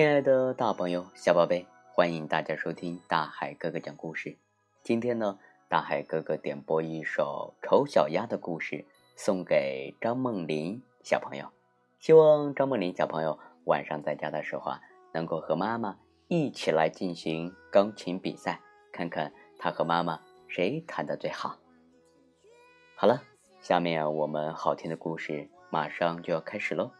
[0.00, 4.38] 亲爱的大朋友、小宝贝，欢迎大家收听大海哥哥讲故事。
[4.82, 5.38] 今天呢，
[5.68, 11.52] 大海哥哥点播一首《丑小鸭》的故事，送给张梦林小朋友。
[11.98, 14.80] 希望张梦林小朋友晚上在家的时候啊，
[15.12, 18.58] 能够和妈妈一起来进行钢琴比赛，
[18.90, 21.58] 看看他和妈妈谁弹的最好。
[22.96, 23.22] 好了，
[23.60, 26.90] 下面我们好听的故事马上就要开始喽。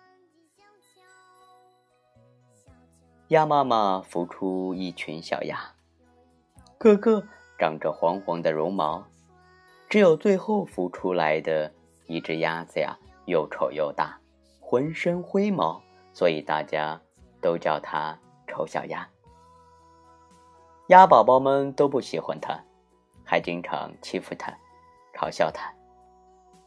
[3.30, 5.56] 鸭妈妈孵出一群小鸭，
[6.78, 7.22] 个个
[7.60, 9.06] 长着黄黄的绒毛，
[9.88, 11.72] 只有最后孵出来的
[12.06, 14.18] 一只鸭子呀，又丑又大，
[14.58, 15.80] 浑身灰毛，
[16.12, 17.00] 所以大家
[17.40, 19.08] 都叫它丑小鸭。
[20.88, 22.58] 鸭宝宝们都不喜欢它，
[23.24, 24.52] 还经常欺负它，
[25.14, 25.72] 嘲笑它。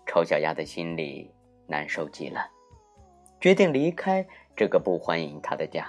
[0.05, 1.29] 丑小鸭的心里
[1.67, 2.49] 难受极了，
[3.41, 5.85] 决定离开这个不欢迎它的家。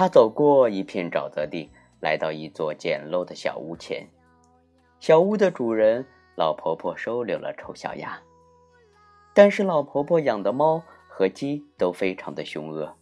[0.00, 1.70] 他走过一片沼泽地，
[2.00, 4.08] 来到一座简陋的小屋前。
[4.98, 6.06] 小屋的主人
[6.38, 8.18] 老婆婆收留了丑小鸭，
[9.34, 12.96] 但是老婆婆养的猫和鸡都非常的凶恶，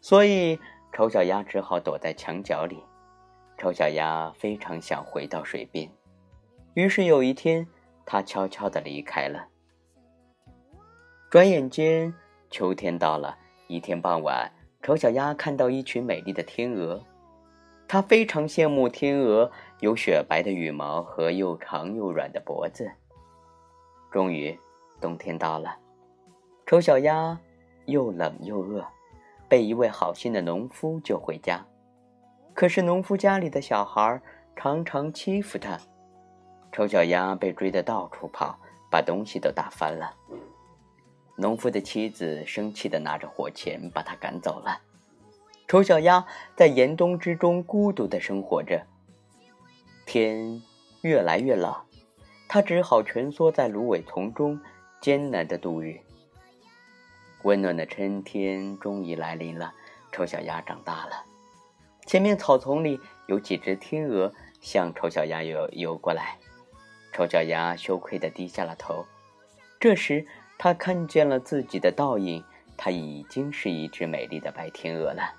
[0.00, 0.58] 所以
[0.94, 2.82] 丑小鸭只好躲在墙角里。
[3.58, 5.90] 丑小鸭非常想回到水边，
[6.72, 7.68] 于是有一天，
[8.06, 9.48] 它悄悄地离开了。
[11.28, 12.14] 转眼间，
[12.48, 14.50] 秋天到了，一天傍晚。
[14.84, 17.00] 丑小鸭看到一群美丽的天鹅，
[17.88, 22.92] 它非常羡慕天鹅有雪白的羽毛和又长又软的脖子。
[24.12, 24.54] 终于，
[25.00, 25.74] 冬天到了，
[26.66, 27.40] 丑小鸭
[27.86, 28.84] 又冷又饿，
[29.48, 31.64] 被一位好心的农夫救回家。
[32.52, 34.20] 可是，农夫家里的小孩
[34.54, 35.78] 常常欺负它，
[36.72, 38.58] 丑小鸭被追得到处跑，
[38.90, 40.14] 把东西都打翻了。
[41.36, 44.80] 农夫的妻子生气地拿着火钳把他赶走了。
[45.66, 48.86] 丑小鸭在严冬之中孤独地生活着。
[50.06, 50.62] 天
[51.00, 51.74] 越来越冷，
[52.48, 54.60] 它只好蜷缩在芦苇丛中，
[55.00, 55.98] 艰难地度日。
[57.42, 59.74] 温暖的春天终于来临了，
[60.12, 61.24] 丑小鸭长大了。
[62.06, 66.38] 前面草丛里有几只天鹅向丑小鸭游游过来，
[67.12, 69.06] 丑小鸭羞愧地低下了头。
[69.80, 70.26] 这时，
[70.64, 72.42] 他看见了自己的倒影，
[72.74, 75.34] 他已经是一只美丽的白天鹅了。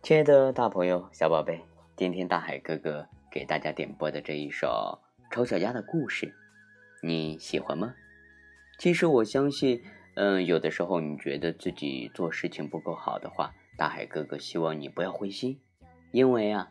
[0.00, 1.60] 亲爱的大朋友、小宝贝，
[1.96, 4.96] 今天大海哥哥给大家点播的这一首
[5.34, 6.26] 《丑小鸭的故事》，
[7.02, 7.96] 你喜欢吗？
[8.78, 9.82] 其实我相信，
[10.14, 15.58] 嗯，有的时候你觉得自己做事情不够好的话，大海哥哥希望你不要灰心，
[16.12, 16.70] 因为啊，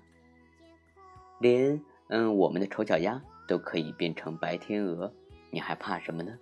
[1.41, 5.11] 连嗯我们的丑小鸭都可以变成白天鹅。
[5.49, 6.37] 你还怕什么呢？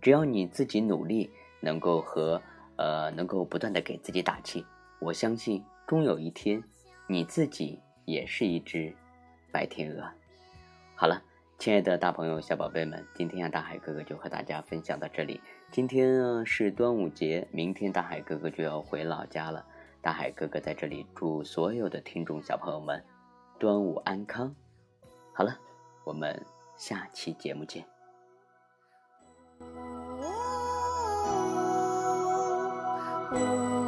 [0.00, 1.30] 只要你自己努力，
[1.60, 2.40] 能够和
[2.76, 4.64] 呃，能够不断的给自己打气，
[4.98, 6.62] 我相信终有一天，
[7.06, 8.94] 你自己也是一只
[9.52, 10.10] 白天鹅。
[10.94, 11.22] 好了，
[11.58, 15.40] 亲爱的大朋友、小宝贝们，今天啊，大海哥哥就和大家分享到这里。
[15.70, 19.64] 今天啊是端午节，明天大海哥哥就要回老家了。
[20.00, 23.04] 大海哥哥在这里祝所有的听众小朋友们
[23.58, 24.56] 端午安康。
[25.34, 25.58] 好了，
[26.04, 26.42] 我们
[26.78, 27.99] 下期节目见。
[33.32, 33.79] 呜